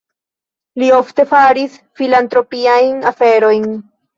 [0.83, 3.71] Li ofte faris filantropiajn aferojn.